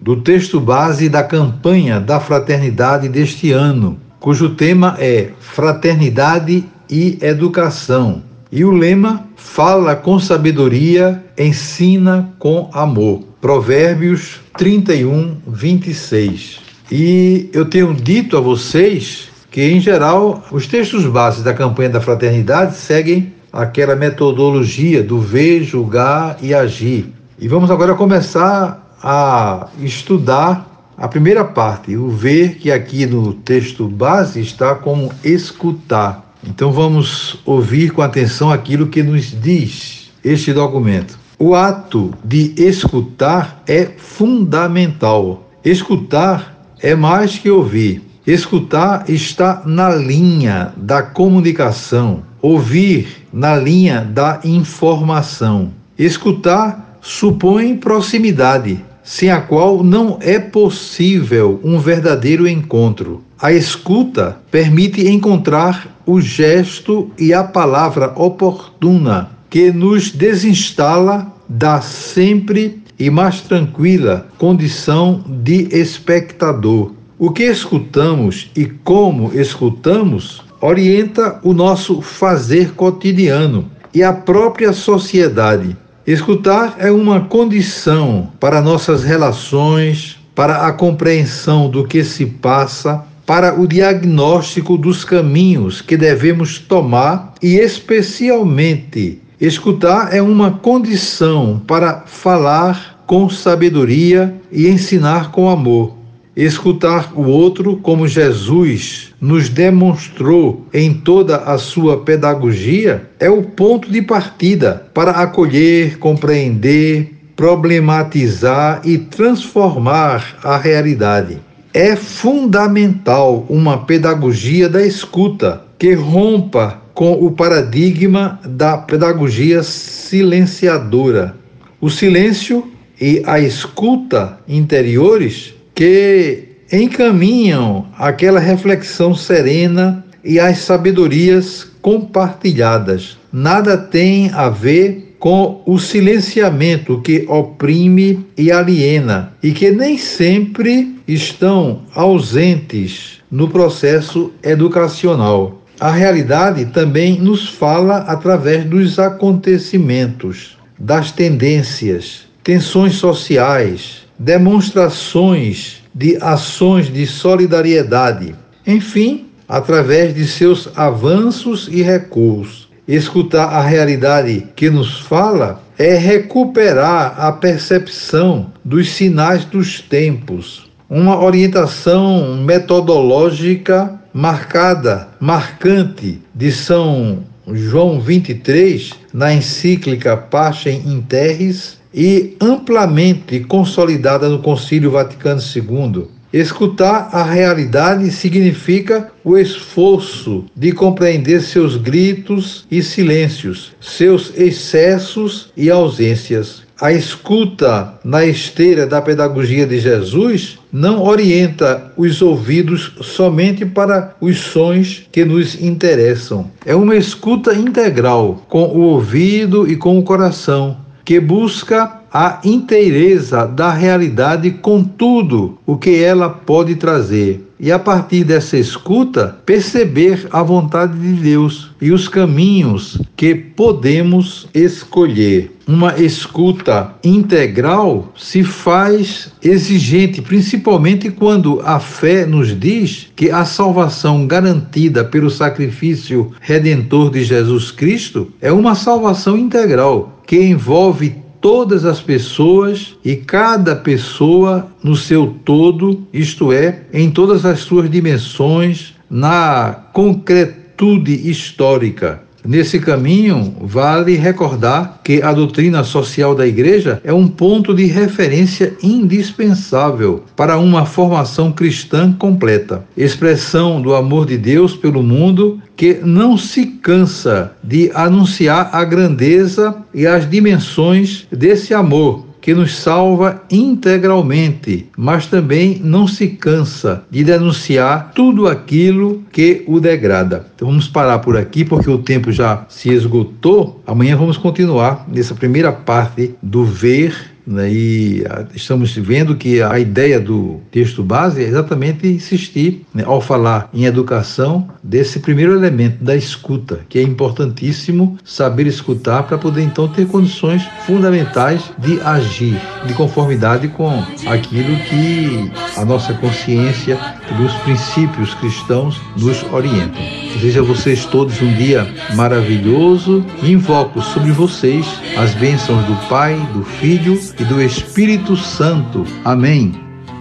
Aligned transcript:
do 0.00 0.16
texto 0.16 0.60
base 0.60 1.08
da 1.08 1.22
campanha 1.22 2.00
da 2.00 2.20
fraternidade 2.20 3.08
deste 3.08 3.52
ano, 3.52 3.98
cujo 4.20 4.50
tema 4.50 4.96
é 4.98 5.30
Fraternidade 5.40 6.64
e 6.88 7.18
Educação. 7.20 8.22
E 8.50 8.64
o 8.64 8.70
lema 8.70 9.26
fala 9.36 9.96
com 9.96 10.18
sabedoria, 10.18 11.24
ensina 11.36 12.32
com 12.38 12.70
amor. 12.72 13.22
Provérbios 13.40 14.40
31, 14.56 15.36
26. 15.46 16.60
E 16.90 17.50
eu 17.52 17.64
tenho 17.64 17.92
dito 17.92 18.36
a 18.36 18.40
vocês 18.40 19.28
que, 19.50 19.62
em 19.62 19.80
geral, 19.80 20.44
os 20.52 20.66
textos 20.66 21.04
bases 21.06 21.42
da 21.42 21.54
campanha 21.54 21.90
da 21.90 22.00
fraternidade 22.00 22.76
seguem 22.76 23.34
aquela 23.52 23.96
metodologia 23.96 25.02
do 25.02 25.18
ver, 25.18 25.64
julgar 25.64 26.36
e 26.42 26.54
agir. 26.54 27.12
E 27.38 27.48
vamos 27.48 27.70
agora 27.70 27.94
começar 27.94 28.85
a 29.02 29.68
estudar 29.80 30.94
a 30.96 31.08
primeira 31.08 31.44
parte, 31.44 31.96
o 31.96 32.08
ver, 32.08 32.56
que 32.56 32.70
aqui 32.70 33.04
no 33.04 33.34
texto 33.34 33.86
base 33.86 34.40
está 34.40 34.74
como 34.74 35.12
escutar. 35.22 36.34
Então 36.42 36.72
vamos 36.72 37.38
ouvir 37.44 37.90
com 37.90 38.00
atenção 38.00 38.50
aquilo 38.50 38.86
que 38.86 39.02
nos 39.02 39.24
diz 39.40 40.10
este 40.24 40.52
documento. 40.52 41.18
O 41.38 41.54
ato 41.54 42.14
de 42.24 42.54
escutar 42.56 43.62
é 43.66 43.84
fundamental. 43.98 45.46
Escutar 45.62 46.56
é 46.80 46.94
mais 46.94 47.38
que 47.38 47.50
ouvir. 47.50 48.02
Escutar 48.26 49.04
está 49.08 49.62
na 49.66 49.94
linha 49.94 50.72
da 50.76 51.02
comunicação, 51.02 52.22
ouvir 52.40 53.26
na 53.32 53.54
linha 53.54 54.00
da 54.00 54.40
informação. 54.44 55.72
Escutar 55.98 56.98
supõe 57.02 57.76
proximidade, 57.76 58.84
sem 59.06 59.30
a 59.30 59.40
qual 59.40 59.84
não 59.84 60.18
é 60.20 60.36
possível 60.36 61.60
um 61.62 61.78
verdadeiro 61.78 62.46
encontro. 62.46 63.22
A 63.40 63.52
escuta 63.52 64.38
permite 64.50 65.06
encontrar 65.08 65.96
o 66.04 66.20
gesto 66.20 67.08
e 67.16 67.32
a 67.32 67.44
palavra 67.44 68.12
oportuna 68.16 69.30
que 69.48 69.70
nos 69.70 70.10
desinstala 70.10 71.32
da 71.48 71.80
sempre 71.80 72.82
e 72.98 73.08
mais 73.08 73.40
tranquila 73.42 74.26
condição 74.38 75.24
de 75.28 75.68
espectador. 75.70 76.92
O 77.16 77.30
que 77.30 77.44
escutamos 77.44 78.50
e 78.56 78.66
como 78.66 79.32
escutamos 79.32 80.42
orienta 80.60 81.38
o 81.44 81.54
nosso 81.54 82.02
fazer 82.02 82.72
cotidiano 82.72 83.70
e 83.94 84.02
a 84.02 84.12
própria 84.12 84.72
sociedade 84.72 85.76
Escutar 86.06 86.76
é 86.78 86.88
uma 86.88 87.22
condição 87.22 88.30
para 88.38 88.62
nossas 88.62 89.02
relações, 89.02 90.16
para 90.36 90.64
a 90.64 90.72
compreensão 90.72 91.68
do 91.68 91.84
que 91.84 92.04
se 92.04 92.24
passa, 92.24 93.04
para 93.26 93.60
o 93.60 93.66
diagnóstico 93.66 94.78
dos 94.78 95.04
caminhos 95.04 95.82
que 95.82 95.96
devemos 95.96 96.60
tomar 96.60 97.34
e, 97.42 97.56
especialmente, 97.56 99.20
escutar 99.40 100.14
é 100.14 100.22
uma 100.22 100.52
condição 100.52 101.60
para 101.66 102.04
falar 102.06 103.02
com 103.04 103.28
sabedoria 103.28 104.32
e 104.52 104.68
ensinar 104.68 105.32
com 105.32 105.50
amor 105.50 105.96
escutar 106.36 107.12
o 107.14 107.22
outro 107.22 107.78
como 107.78 108.06
Jesus 108.06 109.14
nos 109.18 109.48
demonstrou 109.48 110.66
em 110.72 110.92
toda 110.92 111.38
a 111.38 111.56
sua 111.56 112.02
pedagogia, 112.02 113.08
é 113.18 113.30
o 113.30 113.42
ponto 113.42 113.90
de 113.90 114.02
partida 114.02 114.86
para 114.92 115.12
acolher, 115.12 115.98
compreender, 115.98 117.14
problematizar 117.34 118.82
e 118.84 118.98
transformar 118.98 120.38
a 120.42 120.58
realidade. 120.58 121.38
É 121.72 121.96
fundamental 121.96 123.46
uma 123.48 123.78
pedagogia 123.84 124.68
da 124.68 124.84
escuta 124.86 125.62
que 125.78 125.94
rompa 125.94 126.82
com 126.94 127.12
o 127.12 127.30
paradigma 127.30 128.40
da 128.44 128.78
pedagogia 128.78 129.62
silenciadora. 129.62 131.34
O 131.78 131.90
silêncio 131.90 132.72
e 132.98 133.22
a 133.26 133.38
escuta 133.38 134.38
interiores 134.48 135.55
que 135.76 136.56
encaminham 136.72 137.86
aquela 137.98 138.40
reflexão 138.40 139.14
serena 139.14 140.04
e 140.24 140.40
as 140.40 140.58
sabedorias 140.58 141.64
compartilhadas. 141.82 143.18
Nada 143.30 143.76
tem 143.76 144.30
a 144.32 144.48
ver 144.48 145.14
com 145.18 145.62
o 145.66 145.78
silenciamento 145.78 147.00
que 147.02 147.26
oprime 147.28 148.26
e 148.36 148.50
aliena 148.50 149.34
e 149.42 149.52
que 149.52 149.70
nem 149.70 149.98
sempre 149.98 150.96
estão 151.06 151.82
ausentes 151.94 153.20
no 153.30 153.48
processo 153.48 154.32
educacional. 154.42 155.62
A 155.78 155.90
realidade 155.90 156.64
também 156.66 157.20
nos 157.20 157.50
fala 157.50 157.98
através 157.98 158.64
dos 158.64 158.98
acontecimentos, 158.98 160.56
das 160.78 161.12
tendências, 161.12 162.22
tensões 162.42 162.94
sociais, 162.94 164.05
demonstrações 164.18 165.82
de 165.94 166.18
ações 166.20 166.92
de 166.92 167.06
solidariedade, 167.06 168.34
enfim, 168.66 169.26
através 169.48 170.14
de 170.14 170.26
seus 170.26 170.68
avanços 170.76 171.68
e 171.70 171.82
recuos. 171.82 172.68
Escutar 172.86 173.46
a 173.46 173.62
realidade 173.62 174.46
que 174.54 174.70
nos 174.70 175.00
fala 175.00 175.62
é 175.78 175.96
recuperar 175.96 177.14
a 177.18 177.32
percepção 177.32 178.52
dos 178.64 178.90
sinais 178.90 179.44
dos 179.44 179.80
tempos, 179.80 180.70
uma 180.88 181.20
orientação 181.22 182.36
metodológica 182.36 184.00
marcada, 184.12 185.08
marcante 185.20 186.22
de 186.34 186.50
São 186.50 187.24
João 187.52 188.00
23 188.00 188.90
na 189.12 189.32
encíclica 189.32 190.16
Pacem 190.16 190.82
in 190.84 191.00
Terris 191.00 191.78
e 191.94 192.36
amplamente 192.40 193.40
consolidada 193.40 194.28
no 194.28 194.40
Concílio 194.40 194.90
Vaticano 194.90 195.40
II. 195.40 196.08
Escutar 196.32 197.08
a 197.12 197.22
realidade 197.22 198.10
significa 198.10 199.10
o 199.24 199.38
esforço 199.38 200.44
de 200.54 200.72
compreender 200.72 201.40
seus 201.40 201.76
gritos 201.76 202.66
e 202.70 202.82
silêncios, 202.82 203.72
seus 203.80 204.36
excessos 204.36 205.52
e 205.56 205.70
ausências. 205.70 206.65
A 206.78 206.92
escuta 206.92 207.94
na 208.04 208.26
esteira 208.26 208.86
da 208.86 209.00
pedagogia 209.00 209.66
de 209.66 209.80
Jesus 209.80 210.58
não 210.70 211.02
orienta 211.02 211.90
os 211.96 212.20
ouvidos 212.20 212.92
somente 213.00 213.64
para 213.64 214.14
os 214.20 214.38
sons 214.38 215.08
que 215.10 215.24
nos 215.24 215.58
interessam. 215.58 216.50
É 216.66 216.74
uma 216.74 216.94
escuta 216.94 217.54
integral, 217.54 218.44
com 218.46 218.64
o 218.64 218.80
ouvido 218.80 219.66
e 219.66 219.74
com 219.74 219.98
o 219.98 220.02
coração, 220.02 220.76
que 221.02 221.18
busca 221.18 222.02
a 222.12 222.40
inteireza 222.44 223.46
da 223.46 223.72
realidade 223.72 224.50
com 224.50 224.84
tudo 224.84 225.58
o 225.64 225.78
que 225.78 226.02
ela 226.02 226.28
pode 226.28 226.74
trazer. 226.74 227.45
E 227.58 227.72
a 227.72 227.78
partir 227.78 228.22
dessa 228.22 228.58
escuta, 228.58 229.38
perceber 229.46 230.28
a 230.30 230.42
vontade 230.42 230.98
de 230.98 231.12
Deus 231.14 231.70
e 231.80 231.90
os 231.90 232.06
caminhos 232.06 233.00
que 233.16 233.34
podemos 233.34 234.46
escolher. 234.54 235.52
Uma 235.66 235.98
escuta 235.98 236.94
integral 237.02 238.12
se 238.16 238.44
faz 238.44 239.32
exigente, 239.42 240.22
principalmente 240.22 241.10
quando 241.10 241.60
a 241.64 241.80
fé 241.80 242.24
nos 242.24 242.58
diz 242.58 243.08
que 243.16 243.30
a 243.30 243.44
salvação 243.44 244.26
garantida 244.26 245.04
pelo 245.04 245.30
sacrifício 245.30 246.32
redentor 246.40 247.10
de 247.10 247.24
Jesus 247.24 247.70
Cristo 247.72 248.30
é 248.40 248.52
uma 248.52 248.74
salvação 248.74 249.36
integral 249.36 250.22
que 250.26 250.40
envolve 250.40 251.25
todas 251.46 251.84
as 251.84 252.00
pessoas 252.00 252.96
e 253.04 253.14
cada 253.14 253.76
pessoa 253.76 254.66
no 254.82 254.96
seu 254.96 255.36
todo, 255.44 256.04
isto 256.12 256.52
é, 256.52 256.80
em 256.92 257.08
todas 257.08 257.44
as 257.44 257.60
suas 257.60 257.88
dimensões, 257.88 258.94
na 259.08 259.72
concretude 259.92 261.30
histórica. 261.30 262.25
Nesse 262.46 262.78
caminho, 262.78 263.56
vale 263.60 264.14
recordar 264.14 265.00
que 265.02 265.20
a 265.20 265.32
doutrina 265.32 265.82
social 265.82 266.34
da 266.34 266.46
Igreja 266.46 267.00
é 267.02 267.12
um 267.12 267.26
ponto 267.26 267.74
de 267.74 267.86
referência 267.86 268.74
indispensável 268.80 270.22
para 270.36 270.56
uma 270.56 270.86
formação 270.86 271.50
cristã 271.50 272.12
completa, 272.12 272.84
expressão 272.96 273.82
do 273.82 273.94
amor 273.94 274.26
de 274.26 274.38
Deus 274.38 274.76
pelo 274.76 275.02
mundo 275.02 275.60
que 275.76 275.94
não 276.02 276.38
se 276.38 276.66
cansa 276.66 277.52
de 277.62 277.90
anunciar 277.94 278.70
a 278.72 278.84
grandeza 278.84 279.74
e 279.92 280.06
as 280.06 280.28
dimensões 280.28 281.26
desse 281.30 281.74
amor 281.74 282.25
que 282.46 282.54
nos 282.54 282.76
salva 282.76 283.42
integralmente, 283.50 284.86
mas 284.96 285.26
também 285.26 285.80
não 285.82 286.06
se 286.06 286.28
cansa 286.28 287.02
de 287.10 287.24
denunciar 287.24 288.12
tudo 288.14 288.46
aquilo 288.46 289.24
que 289.32 289.64
o 289.66 289.80
degrada. 289.80 290.46
Então 290.54 290.68
vamos 290.68 290.86
parar 290.86 291.18
por 291.18 291.36
aqui 291.36 291.64
porque 291.64 291.90
o 291.90 291.98
tempo 291.98 292.30
já 292.30 292.64
se 292.68 292.90
esgotou. 292.90 293.82
Amanhã 293.84 294.16
vamos 294.16 294.36
continuar 294.36 295.04
nessa 295.08 295.34
primeira 295.34 295.72
parte 295.72 296.36
do 296.40 296.64
ver? 296.64 297.35
E 297.48 298.24
ah, 298.28 298.44
estamos 298.54 298.94
vendo 298.96 299.36
que 299.36 299.62
a 299.62 299.78
ideia 299.78 300.18
do 300.18 300.60
texto 300.70 301.02
base 301.02 301.42
é 301.42 301.46
exatamente 301.46 302.06
insistir, 302.06 302.84
né, 302.92 303.04
ao 303.06 303.20
falar 303.20 303.70
em 303.72 303.84
educação, 303.84 304.68
desse 304.82 305.20
primeiro 305.20 305.52
elemento 305.52 306.02
da 306.02 306.16
escuta, 306.16 306.80
que 306.88 306.98
é 306.98 307.02
importantíssimo 307.02 308.18
saber 308.24 308.66
escutar 308.66 309.22
para 309.24 309.38
poder 309.38 309.62
então 309.62 309.88
ter 309.88 310.06
condições 310.06 310.62
fundamentais 310.86 311.62
de 311.78 312.00
agir 312.00 312.60
de 312.86 312.94
conformidade 312.94 313.68
com 313.68 314.02
aquilo 314.26 314.76
que 314.84 315.50
a 315.76 315.84
nossa 315.84 316.14
consciência 316.14 316.98
e 317.38 317.42
os 317.42 317.52
princípios 317.54 318.34
cristãos 318.34 319.00
nos 319.16 319.42
orientam. 319.52 320.00
Desejo 320.34 320.60
a 320.60 320.64
vocês 320.64 321.04
todos 321.06 321.40
um 321.40 321.52
dia 321.54 321.86
maravilhoso 322.14 323.24
e 323.42 323.52
invoco 323.52 324.00
sobre 324.02 324.30
vocês 324.32 324.86
as 325.16 325.34
bênçãos 325.34 325.84
do 325.86 326.08
Pai, 326.08 326.36
do 326.52 326.62
Filho 326.62 327.18
e 327.38 327.44
do 327.44 327.60
Espírito 327.60 328.36
Santo. 328.36 329.04
Amém. 329.24 329.74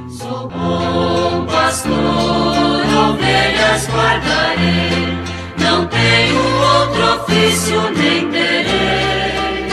Sou 0.10 0.50
bom 0.50 1.46
pastor, 1.46 1.94
ovelhas 3.10 3.88
guardarei, 3.88 5.18
não 5.60 5.86
tenho 5.88 6.40
outro 6.80 7.24
ofício 7.24 7.82
nem 7.92 8.30
terei. 8.30 9.68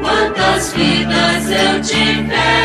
Quantas 0.00 0.72
vidas 0.72 1.50
eu 1.50 1.80
tiver 1.82 2.55